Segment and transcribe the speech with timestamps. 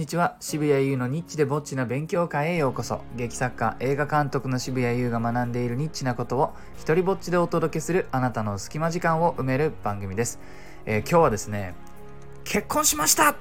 [0.00, 0.38] にちは。
[0.40, 3.02] 渋谷優のニッチでぼっちな勉強会へようこそ。
[3.16, 10.40] 劇作家映画監督の渋谷優が学んでいるニッチなことを一人ぼっちでお届けするあなたの隙間時間を埋める番組です、
[10.86, 11.74] えー今日はですね
[12.44, 13.36] 結婚しました、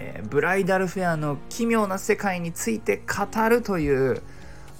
[0.00, 4.20] えーブライダルフェアの奇妙な世界について語るという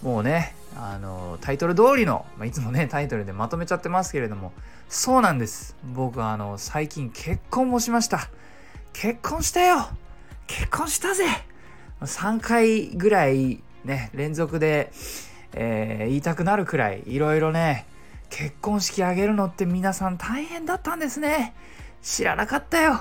[0.02, 4.52] もうねあのタイトル通りの、まあ、いつもねタイトルでまとめちゃってますけれども
[4.88, 5.76] そうなんです。
[5.94, 8.30] 僕はあの最近結婚もしました。
[8.92, 9.86] 結婚したよ！
[10.46, 11.24] 結婚したぜ。
[12.00, 14.92] 3回ぐらいね連続で、
[15.52, 17.86] えー言いたくなるくらいいろいろね
[18.30, 21.54] 結婚式あげるのって皆さん大変だったんですね。
[22.02, 23.00] 知らなかったよ。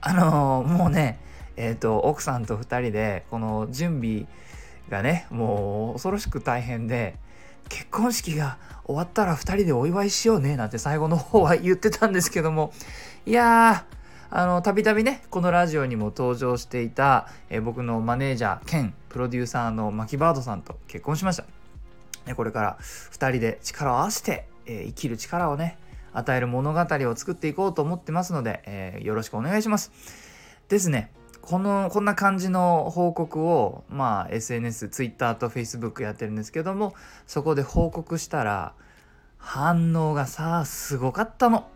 [0.00, 1.18] あのーもうね
[1.56, 4.26] えっ、と奥さんと2人でこの準備
[4.88, 7.16] がねもう恐ろしく大変で
[7.68, 12.72] 結婚式が終わったら2人でお祝いしようねなんて最後の方は言ってたんですけども。
[13.24, 14.01] いやー
[14.34, 21.44] あのたびたびねこのラジオにも登場していた、えー僕のマネージャー兼プロデューサーのマキバードさんと結婚しました。
[22.24, 25.76] ねこれから2人で力を合わせて、えー生きる力をね
[26.14, 29.92] 与える物語を作っていこうと思ってますので、えーよろしくお願いします。
[30.70, 31.10] ですね
[31.42, 36.94] このこんな感じの報告をまあ SNS、Twitter と Facebook やってるんですけども
[37.26, 38.72] そこで報告したら
[39.36, 41.68] 反応がさすごかったの。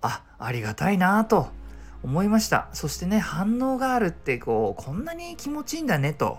[0.00, 1.60] あありがたいなと。
[2.02, 2.68] 思いました。
[2.72, 6.38] そしてね反応があるってこうこんなに気持ちいいんだねと。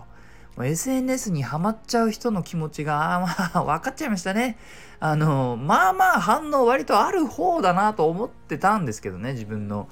[0.61, 4.58] SNS にハマっちゃう人の気持ちがまあ分かっちゃいましたね。
[5.00, 9.89] あのまあまあ反応割とある方だなと思ってたんですけどね自分の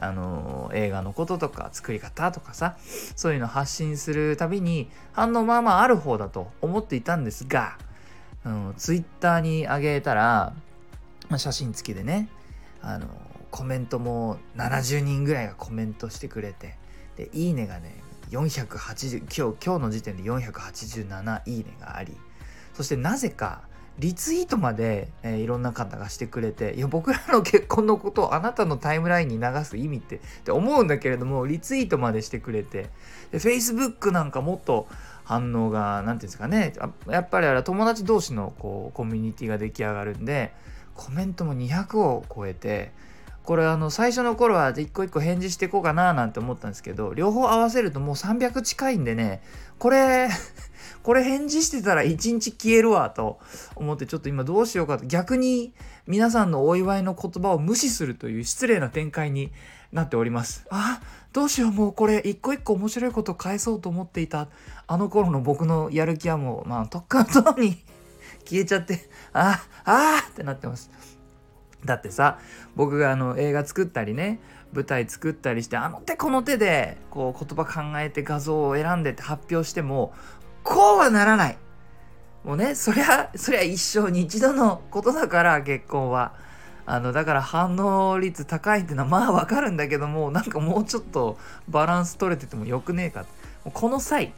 [0.00, 2.76] あの映画のこととか作り方とかさ
[3.16, 7.76] そういうの発信するたびに反応まあまあある方だと思っていたんですが、
[8.44, 10.52] うん、ツイッターに上げたら、
[11.28, 12.28] ま、写真付きでね
[12.80, 13.08] あの
[13.50, 16.76] コメントも70人ぐらいがコメントしてくれて
[17.16, 22.16] でいいねがね480今日今日の時点で487いいねがあり
[22.74, 23.62] そしてなぜか
[23.98, 32.90] リツイートまで、えーいろんな方がしてくれていや僕らの結婚のことをあなたのタイムラインに流す意味ってって思うんだけれどもリツイートまでしてくれて
[33.32, 34.86] で Facebook なんかもっと
[35.24, 40.54] 反応が何て言うんですかねあやっぱりあれ友達同士のこうコミュニティが出来上がるんで
[40.94, 42.92] コメントも200を超えて
[43.48, 49.40] これあの最初の頃は一個一個返事していこうかななんて思ったんですけど両方合わせるともう300近いんでね
[49.78, 50.28] これ
[51.02, 53.38] これ返事してたら1日消えるわと
[53.74, 55.72] 思ってちょっと今どうしようかと逆に
[56.06, 59.50] 皆さんのお祝いの言葉を無視するという失礼な展開に
[59.92, 60.66] なっております。
[60.68, 61.00] あ
[61.32, 64.48] どうしようもうこれ一個一個面白いこと返そうと思っていた
[64.86, 67.82] あの頃の僕のやる気はもうまあとっくのとに
[68.44, 70.90] 消えちゃってああーってなってます。
[71.84, 72.38] だってさ
[72.76, 74.40] 僕があの映画作ったりね
[74.72, 80.12] 舞台作ったりしてあの手この手でこう言葉考えて画像を選んでって発表しても
[80.62, 81.58] こうはならない。
[82.44, 86.34] もうねそりゃそりゃ一生に一度のことだから結婚は。
[86.90, 91.36] あのだから反応率高いってのはまあわかるんだけどもなんかもうちょっと
[91.68, 93.26] バランス取れててもよくねえか
[93.64, 94.32] もうこの際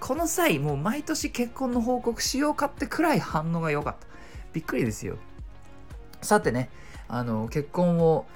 [0.00, 4.06] この際もう毎年結婚の報告しようかってくらい反応が良かった。
[4.52, 5.16] びっくりですよ。
[6.20, 6.68] さてね
[7.08, 8.26] あの結婚を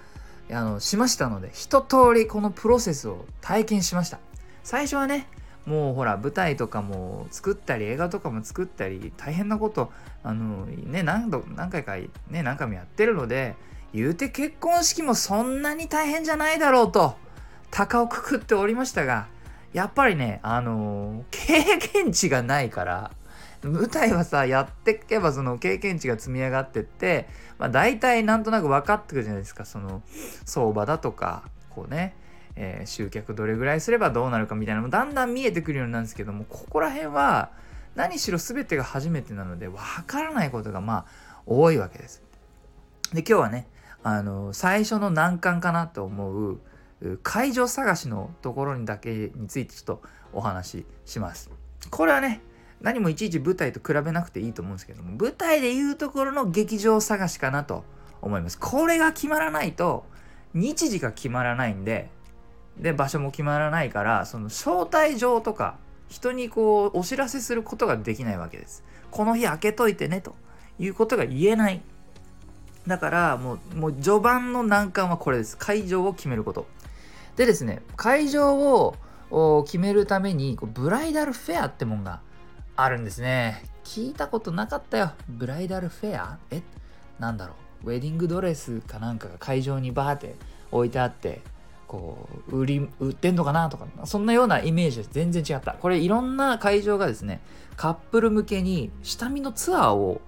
[0.51, 4.19] あのしましたので一通りこのプロセスを体験しました。
[4.62, 5.27] 最初はね
[5.69, 9.93] もうほら舞台とかも作ったり映画とかも作ったり大変なこと
[10.23, 12.11] あのね何度何回かね
[12.43, 13.55] 何回もやってるので
[13.93, 17.17] 言うて結婚式もそんなに大変じゃないだろうと
[17.71, 19.28] 高をくくっておりましたが
[19.75, 23.11] やっぱりねあの経験値がないから
[23.63, 30.03] 舞台はさやっていけばその経験値が積み上がってって、まあ、大体なんとなく分かってくるじゃないですかその
[30.45, 32.15] 相場だとかこうね、
[32.57, 37.51] えー集客どれぐらいすればどうなるかみたいなのもだんだん見えてくるようになるんですけどもここら辺は
[37.95, 41.07] 何しろ全てが初めてなので分からないことがまあ
[41.47, 42.23] 多いわけです。
[43.13, 43.67] で今日はね
[44.03, 46.61] あの最初の難関かなと思う
[47.22, 50.03] 会場探しのところにだけについてちょっと
[50.33, 51.51] お話しします。
[51.91, 52.41] これはね
[52.80, 57.84] 何もいちいち舞台と比べなくていいと思うんですけども舞台でいうところの劇場探しかなと
[58.22, 58.59] 思います。
[58.59, 60.04] これが決まらないと
[60.54, 62.10] 日時が決まらないんで
[62.78, 65.77] で場所も決まらないからその招待状とか
[66.09, 68.84] 人にこうお知らせすることができないわけです。
[69.10, 70.34] この日開けといてねと
[70.78, 71.83] いうことが言えない。
[72.86, 75.57] だからもうもう序盤の難関はこれです。
[75.59, 76.66] 会場を決めること。
[77.36, 78.95] でですね会場を
[79.65, 82.21] 決めるためにこうブライダルフェアってもんが
[82.80, 83.65] あるんですね。
[83.83, 85.10] 聞いたことなかったよ。
[85.28, 86.39] ブライダルフェア？
[86.53, 86.63] え？
[87.19, 87.91] なんだろう。
[87.91, 90.36] ウェディングドレスかなんかが会場にバーって
[90.71, 91.41] 置いてあって
[91.89, 95.72] こう売り売ってんのかなとかそんなようなイメージです全然違った。
[95.72, 97.41] これいろんな会場がですね
[97.77, 100.21] カップル向けに下見のツアーを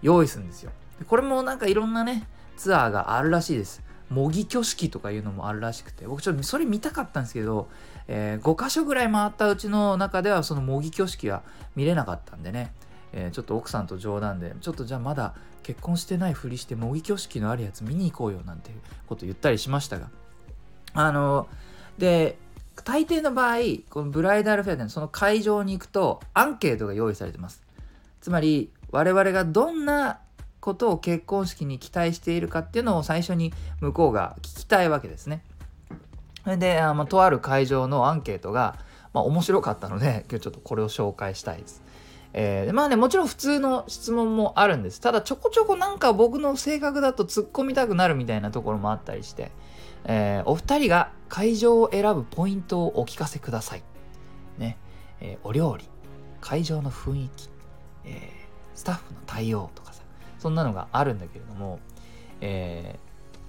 [0.00, 0.70] 用意するんですよ。
[1.08, 3.82] これもなんかいろんなねツアーがあるらしいです。
[4.10, 6.06] 模擬挙式とかいうのもあるらしくて。
[6.06, 7.68] 僕ちょっとそれ見たかったんですけど、
[8.08, 11.42] えー、5箇所ぐらい回ったうちの中ではその模擬挙式は
[11.74, 12.72] 見れなかったんでね、
[13.12, 18.70] えー、ちょっと奥さんと冗談でちょっとじゃあまだ結婚してないふりして模擬挙式のあるやつ見に行こうよなんて
[19.08, 20.08] こと言ったりしましたが。
[20.94, 21.48] あの
[21.98, 22.38] で
[22.84, 23.56] 大抵の場合
[23.90, 27.62] このブライダルフェアでその会場に行くとアンケートが用意されてます。
[28.20, 30.20] つまり我々がどんな
[30.60, 35.42] ことを結婚式に期待しているかっていうのを最初に向こうが聞きたいわけですね。
[36.46, 38.78] それで、あまあ、とある会場のアンケートが、
[39.12, 41.82] まあ、面白かったので 今日ちょっとこれを紹介したいです。
[42.34, 45.00] えー、まあねもちろん普通の質問もあるんです。
[45.00, 49.50] ただちょこちょこなんか僕の性格だと突っ込みたくなるみたいなところもあったりして、
[50.04, 53.82] えー、お二人が会場を選ぶポイントをお聞かせください。
[54.56, 54.78] ね、
[55.20, 55.88] えー、お料理。
[56.40, 57.48] 会場の雰囲気、
[58.04, 60.02] えー、スタッフの対応とかさ。
[60.38, 61.80] そんなのがあるんだけれども、
[62.40, 63.00] え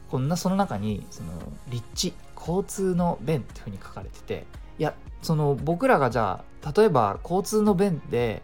[0.07, 1.29] ー、こんなその中にその
[1.69, 2.13] 立地。
[2.39, 4.45] 交通の便っていうふうに書かれてて
[4.80, 8.42] いやその僕らがじゃあ例えば交通の便で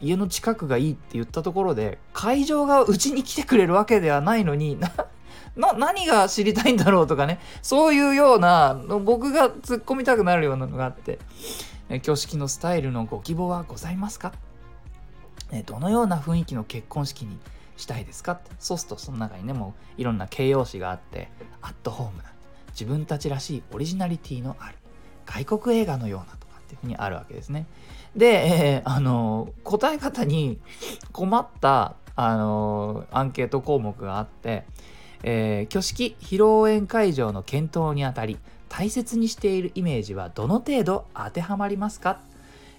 [0.00, 4.78] 家の近くがいいって言ったところで会場がうちに来てくれるわけではないのに
[5.56, 8.74] な何が知りたいんだろうとかねそういうような
[9.04, 11.18] 僕が突っ込みたくなるようなのがあって
[11.90, 14.32] 挙式のスタイルのご希望はございますか？
[15.66, 17.38] どのような雰囲気の結婚式に
[17.76, 18.32] したいですか？
[18.32, 18.50] って。
[18.58, 21.28] そうするとその中にねもういろんな形容詞があって
[21.62, 22.24] アットホームな
[22.78, 24.74] 自分たちらしいオリジナリティのある
[25.26, 27.66] 外国映画のようなとかっていうふうにあるわけですね
[28.16, 30.58] で、えー、あの答え方に
[31.12, 34.64] 困ったあのアンケート項目があって
[35.24, 38.38] えー、挙式披露宴会場の検討にあたり
[38.68, 42.20] 大切にしているイメージはどの程度当てはまりますか、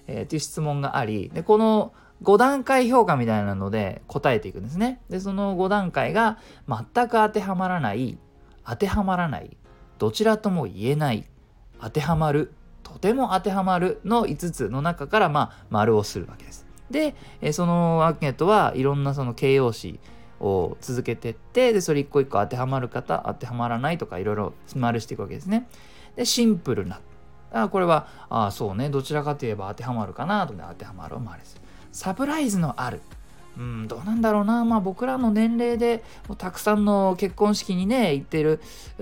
[0.06, 1.92] えー、という質問がありでこの
[2.22, 5.00] 5段階評価みたいなので答えていくんですね。
[5.08, 6.36] で、その5段階が
[6.68, 8.18] 全く当てはまらない、
[8.66, 9.56] 当てはまらない、
[10.00, 11.26] どちらとも言えない、
[11.80, 12.52] 当てはまる、
[12.82, 16.66] とても当てはまるの5つの中からまあ丸をするわけです。
[16.90, 17.14] で、
[17.52, 20.00] そのアンケートはいろんなその形容詞
[20.40, 25.68] を続けてってでそれ一個一個当てはまる方当てはまらないとかいろいろ丸していくわけですね。
[26.16, 27.00] でシンプルな
[27.52, 31.62] あこれはあそうねどちらかといえば当てはまるかなとで当てはまるを丸する。
[31.92, 33.02] サプライズのある。
[33.60, 34.64] うん、どうなんだろうな。
[34.64, 36.02] まあ僕らの年齢で
[36.38, 38.58] たくさんの結婚式にね、行ってる、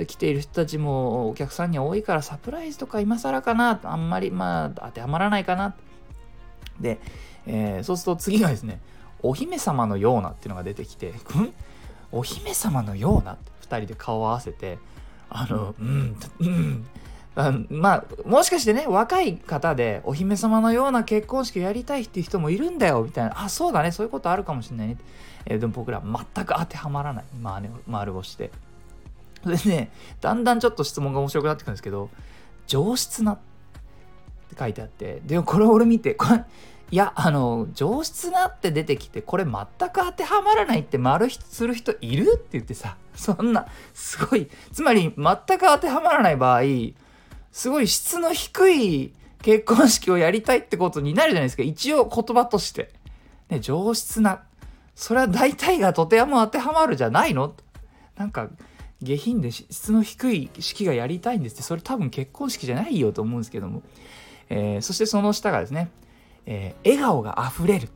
[0.08, 3.78] 来ている人たちもお客さんに多いからサプライズとか今更かな。
[3.84, 5.76] あんまりまあ当てはまらないかな。
[6.80, 6.98] で、
[7.46, 8.80] えー、そうすると次がですね、
[9.22, 11.14] お姫様のようなっていうのが出てきて、ん？
[12.10, 13.34] お姫様のような？
[13.34, 14.80] って2人で顔を合わせて、
[15.30, 16.86] あの、うん、うん、
[17.40, 23.40] あまあもしかしてね若い方でお姫様のような結婚式をやりたいっていう人もいるんだよみたいな。
[23.40, 24.96] あそうだねそういうことあるかもしれないね、
[25.46, 28.50] えー、でも僕ら全く当てはまらない、まあね、丸をして。
[29.46, 32.10] でねだんだんちょっと質問が面白くなってくるんですけど
[32.66, 33.38] 上質なっ
[34.50, 35.22] て書いてあって。
[35.24, 36.44] でもこれ俺見てこれ
[36.90, 42.32] いやあの上質なって出てきてこれ全く当てはまらないって丸する人いる？
[42.34, 46.62] って言ってさそんなすごいつまり全く当てはまらない場合
[47.52, 51.62] すごい質の低い結婚式をやりたいってことになるじゃないですか。
[51.62, 52.90] 一応言葉として。
[53.48, 54.42] ね、上質な。
[54.94, 57.54] それは大体がとても当てはまるじゃないの？
[58.16, 58.50] なんか、
[59.00, 63.82] 下品で質の低い式がやりたいんですって、それ多分結婚式じゃないよと思うんですけども。
[64.50, 65.90] えー、そしてその下がですね、
[66.46, 67.88] えー、笑顔が溢れる。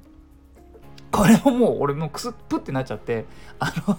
[1.11, 3.25] これももう俺もクスップってなっちゃって、
[3.59, 3.99] あの、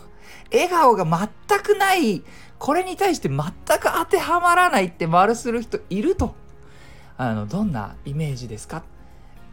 [0.52, 2.24] 笑顔が全くない
[2.60, 3.52] これに対して全く
[3.84, 6.36] 当てはまらないって丸する人いると。
[7.18, 8.84] あのどんなイメージですか？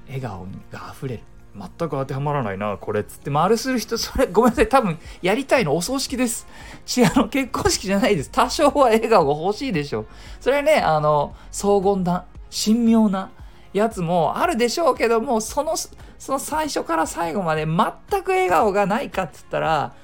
[0.06, 1.22] 笑顔が溢れる。
[1.52, 6.46] 全く当てはまらないなこれつって丸する人それごめんなさい多分やりたいのお葬式です。
[6.96, 8.30] 違うの結婚式じゃないです。
[8.30, 10.06] 多少は笑顔が欲しいでしょう
[10.40, 12.24] それねあの荘厳な
[12.64, 13.30] 神妙な
[13.72, 19.94] やつもあるでしょうけどもそのその最初から最後まで全く笑顔がないかっつったら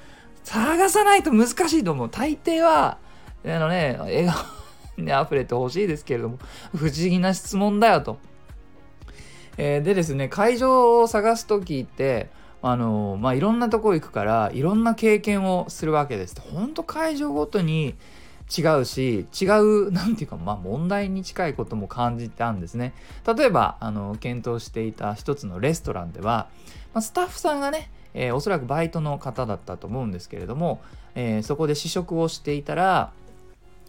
[0.47, 2.09] 探さないと難しいと思う。
[2.09, 2.99] 大抵は、
[3.45, 6.37] あのね、笑顔に溢れてほしいですけれども、
[6.73, 8.17] 不思議な質問だよと。
[9.57, 12.29] えー、でですね、会場を探す時って、
[12.61, 16.39] あのまあ、いろんなとこ行くから、いろんな経験をするわけです。
[16.39, 17.95] ほんと会場ごとに
[18.57, 22.93] 違うし、違う、なんていうか、まあ、問題に近いことも感じたんですね。
[23.35, 26.47] 例えば、あの、検討していた一つのレストランでは、
[26.93, 30.81] まあ、スタッフさんがね、えー、おそらくバイトの方だったと思うんですけれども、
[31.13, 33.11] えー、そこで試食をしていたら、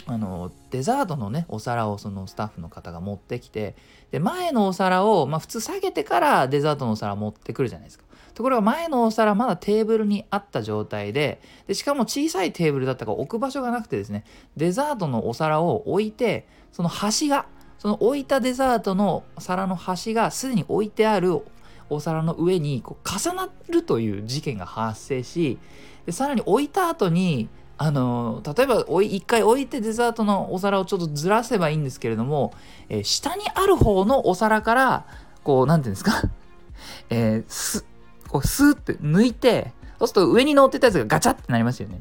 [0.06, 3.74] あのデザートのねお皿をそのスタッフの方が持ってきて
[4.10, 8.04] で前のお皿を、まあ、普通下げてからデザートのお皿持ってくるじゃないですか。
[8.34, 14.24] ところが前のお皿まだテーブルにあった状態ででしかも小さいテーブルだったから置く場所がなくてですね
[14.56, 17.46] デザートのお皿を置いてその端が
[17.78, 21.42] その置いたデザートの皿の端がすでに置いてある
[21.90, 25.58] お皿の上にこう重なるという事件が発生し
[26.06, 32.52] でさらに置いた後にあの例えば一回置いてデザートのお皿をちょっとずらせばいいんですけれども、
[32.88, 35.06] えー、下にある方のお皿から
[35.44, 36.28] こう何て言うんですか？
[37.10, 37.84] えー、す
[38.28, 42.00] こうスーって抜いてそうすると上に乗ってたやつがガチャってなりますよね。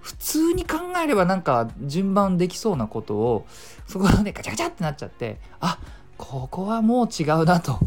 [0.00, 3.46] 普通に考えればなんか順番できそうなことを
[3.88, 5.78] そこでガチャガチャってなっちゃってあ
[6.16, 7.78] ここはもう違うなと、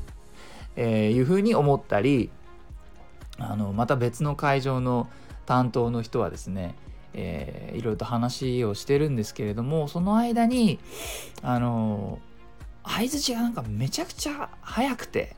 [0.75, 2.29] えー、いうふうに思ったり
[3.38, 5.09] あのまた別の会場の
[5.45, 6.75] 担当の人はですね
[7.13, 10.79] えー、いろいろと話をしてるんですけれどもその間に
[11.41, 12.19] あの
[12.83, 15.35] 相づちがなんかめちゃくちゃ早くて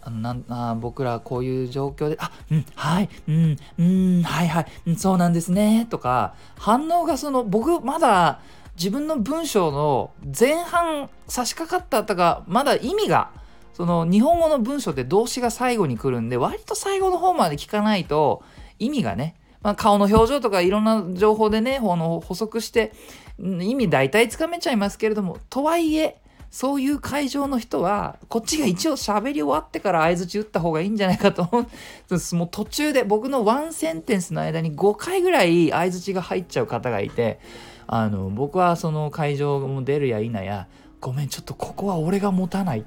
[0.00, 8.40] あのなあ僕らこういう状況で「あうんはいうんうんはいはい、うん、そうなんですね」とか反応がその僕まだ
[8.76, 13.30] 自分の文章の前半差し掛かったとかまだ意味が
[13.72, 18.42] その日本語の文章って動詞が最後に来るんで割と最後の方まで聞かないと
[18.78, 22.92] 意味がねまあ、顔の表情とかいろんな情報でねこの補足して
[23.38, 26.18] 意味大体つかめちゃいますけれどもとはいえ
[26.50, 37.40] そういう会場の人はこっちが一応喋り終わってから相づち打った方がいいんじゃないかと思うもう途中で僕のワンセンテンスの間に5回ぐらい相づちが入っちゃう方がいて
[37.86, 40.68] あの僕はその会場も出るや否や
[41.00, 42.84] ごめんちょっとここは俺が持たない。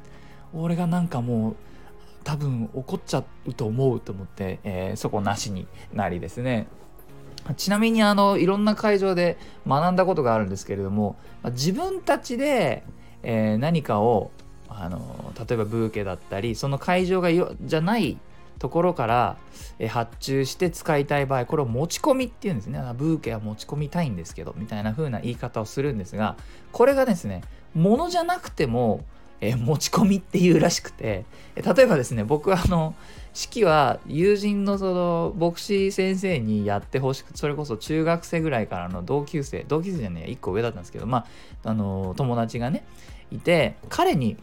[0.53, 1.55] 俺がなんかもう
[2.23, 6.67] 多分怒っちゃうと思うと思って、えー、そこなしになりですね。
[7.57, 9.37] ちなみにあのいろんな会場で
[9.67, 11.15] 学んだことがあるんですけれども
[11.51, 12.83] 自分たちで、
[13.21, 14.31] えー、何かを
[14.67, 18.17] あの例えばブーケだったりその会場がよじゃない
[18.57, 19.37] ところから、
[19.89, 22.79] 発注して使いたい場合これを持ち込みっていうんですね。
[22.95, 26.37] ブーケは持ち込みたいんですけどみたいな風な言い方をするんですが
[26.71, 27.41] これがですね
[27.73, 29.03] ものじゃなくても
[29.41, 31.25] え持ち込みっていうらしくて、
[31.55, 32.95] え例えばですね僕はあの
[33.33, 41.25] 式は友人のその牧師先生にやってほしくそれこそ中学生ぐらいからの同級生同級生じゃねえ1個上だったんですけどま
[41.65, 42.85] ああの友達がね
[43.31, 44.37] いて彼に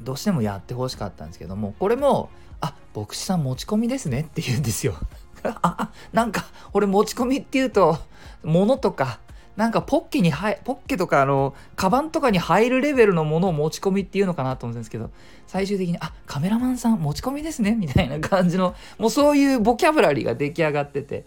[0.00, 2.30] どうしてもやってほしかったんですけどもこれも
[2.62, 4.94] 「あ牧師さん持ち込みですね」って言うんですよ。
[5.44, 7.98] あなんか俺持ち込みっていうと
[8.42, 9.20] 物とか
[9.58, 15.10] なんかポッケに入ポッケとかあのカバンとかに入るレベルのものを持ち込みっていうのかなと思うんですけど
[15.48, 21.24] 最終的にあカメラマンさん持ち込みですね みたいな感じの もうそういうボキャブラリーが出来上がってて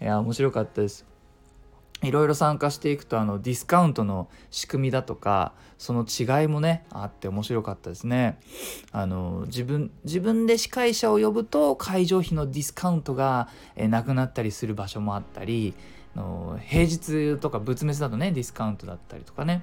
[0.00, 1.04] いや面白かったです。
[2.04, 8.38] いろいろ参加していくとあのディスカウントの仕組みだとかその違いもねあって面白かったですね。
[8.92, 15.74] あの自分自分で司会者を呼ぶと会場費のディスカウントがえなくなったりする場所もあったり
[16.14, 19.62] の平日とか仏滅だとねディスカウントだったりとかね。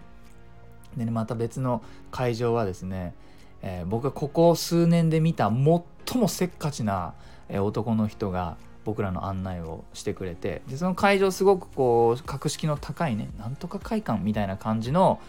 [0.98, 3.14] でねまた別の会場はですね、
[3.62, 7.14] えー、僕がここ数年で見た最もせっかちな、
[7.50, 15.20] 男の人が僕らの案内をしてくれてでその会場すごくこう格式の高いねなんとか会館みたいな感じの,、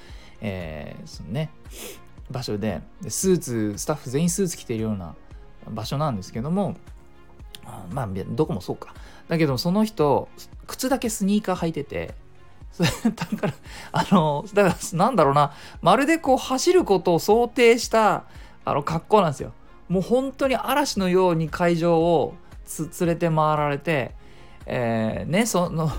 [0.41, 1.51] えー、そのね
[2.31, 5.15] 場所でスーツスタッフ全員スーツ着てるような
[5.71, 6.77] 場所なんですけども
[7.91, 8.95] まあどこもそうか。
[9.29, 10.29] だけどその人
[10.71, 12.15] 靴だけスニーカー履いてて
[12.79, 13.55] だから
[13.93, 15.53] あのだからなんだろうな。
[15.83, 18.25] まるでこう走ることを想定した
[18.65, 19.53] あの格好なんですよ。
[19.89, 22.35] もう本当に嵐のように会場を
[23.01, 24.15] 連れて回られて
[24.67, 25.91] えー、ねその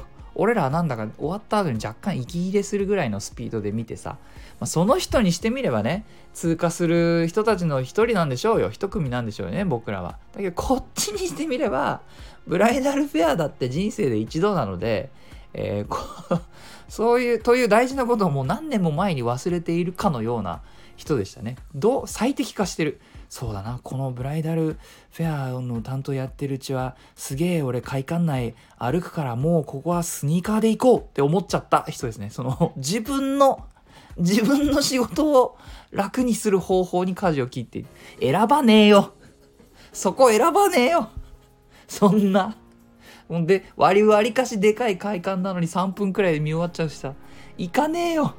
[0.41, 4.17] 俺らはなんだか終わった後に若干息切れするぐらいのスピードで見てさ、
[4.59, 8.71] まあ、その人にしてみればね通過する人たちの一人なんでしょうよ。
[8.71, 10.17] 一組なんでしょうね僕らは。
[10.33, 12.01] だけどこっちにしてみれば
[12.47, 15.11] ブライダルフェアだって人生で一度なので、
[15.53, 16.41] えー、
[16.89, 20.61] そういうという大事なことをもう何年も前に忘れているかのような
[20.95, 21.55] 人でしたね。
[21.75, 22.99] どう最適化してる。
[23.31, 23.79] そうだな。
[23.81, 24.77] このブライダル
[25.13, 32.29] フェアの担当やってるうちはすげえ俺会館内歩くからもうここはスニーカーで行こうって思っちゃった人ですね。
[32.29, 33.65] その自分の
[34.19, 35.57] 自分の仕事を
[35.91, 37.85] 楽にする方法に舵を切って
[38.19, 39.13] 選ばねえよ。
[39.93, 41.07] そこ選ばねえよ。
[41.87, 42.57] そんな。
[43.29, 47.13] ほんで割り割りかしでかい会館なのに3分くらいで見終わっちゃうしさ。
[47.57, 48.35] 行かねえよ。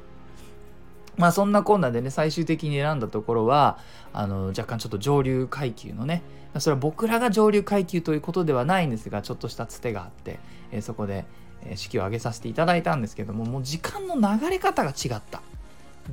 [1.17, 3.77] まあそんなこんなでね最終的に選んだところは
[4.13, 6.23] あの若干ちょっと上流階級のね
[6.59, 10.39] それは僕らが上流階級ということではないんですがちょっとしたつてがあって、
[10.71, 11.25] えー、そこで、
[11.65, 15.41] え式を挙げさせていただいたんですけどももう時間の流れ方が違った。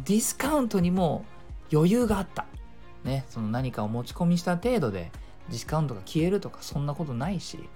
[0.05, 1.25] ディスカウントにも
[1.73, 2.47] 余裕があった。
[3.05, 5.11] ねその何かを持ち込みした程度で
[5.49, 7.69] ディスカウントが消えるとかそんなことないし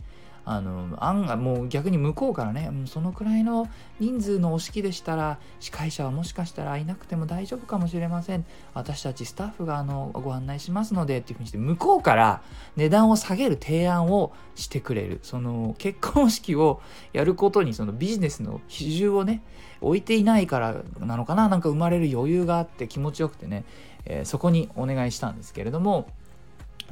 [0.46, 8.44] あの案がもう逆に向こうからね、そのくらいの人数のお式でしたら司会者はもしかしたらいなくても大丈夫かもしれません。
[8.74, 12.42] 私たちスタッフがあのご案内しますのでっていうふうにして向こうから
[12.76, 15.20] 値段を下げる提案をしてくれる。
[15.22, 16.80] その結婚式を
[17.12, 19.42] やることにそのビジネスの比重をね
[19.80, 23.64] 置いていないからなのかななんか生まれる余裕があって気持ちよくてね、
[24.04, 26.08] えー、そこにお願いしたんですけれども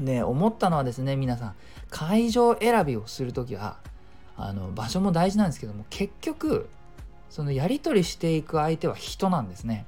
[0.00, 1.54] で思ったのはですね皆さん
[1.90, 3.76] 会場選びをする時は
[4.36, 6.68] あの場所も大事なんですけども結局
[7.28, 9.86] そのやり取りしていく相手は人なんですね。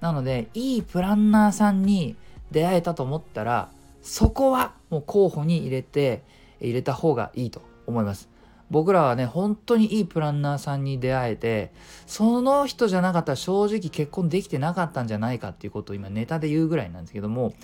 [0.00, 2.16] なのでいいプランナーさんに
[2.50, 3.70] 出会えたと思ったら
[4.02, 6.22] そこはもう候補に入れて
[6.60, 8.28] 入れた方がいいと思います。
[8.70, 11.72] 僕らはね本当にいいプランナーさんに出会えて
[12.06, 17.54] その人じゃなかったら正直結婚できてなかったんじゃないかっていうことを今ネタで言うぐらいなんですけども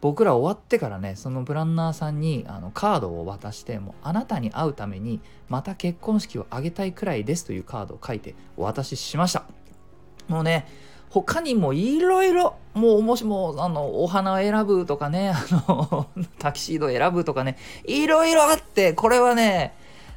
[0.00, 9.44] 僕ら終わってからねそのプランナーさんにあのカードを渡してもうあなたに会うためにまた結婚式を挙げたいくらいですというカードを書いてお渡ししました。
[10.28, 10.66] もうね
[11.10, 16.06] 他にもいろいろもうもしもあのお花を選ぶとかねあの
[16.38, 19.74] タキシードを選ぶとかねいろいろあってこれはね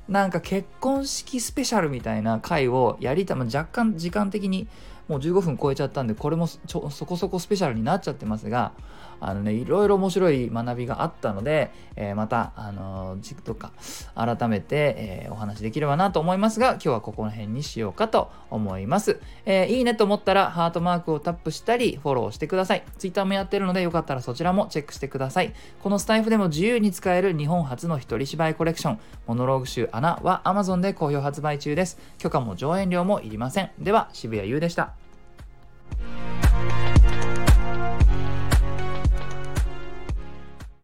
[0.10, 4.68] なんか結婚式スペシャルみたいな回をやりた、ま、若干時間的に
[5.08, 8.74] もう15分超えちゃったんでこれもそこそこスペシャルになっちゃってますが
[9.22, 13.72] あのねいろいろ面白い学びがあったので、えー、またあの軸とか
[14.16, 22.84] 改めて、えー、お話できればなと思いますが今日はここの辺にしようかと思います、えー、いいねと思ったらハートマークをタップしたりフォローしてください。
[22.98, 25.54] Twitter もやってるのでよかったらそちらもチェックしてください。
[25.82, 32.00] このスタイフでも自由に使える日本初の一人芝居コレクションモノローグ集穴は Amazon で好評発売中です。
[32.18, 33.72] 許可も上演料もいりません。
[33.80, 34.94] では渋谷優でした。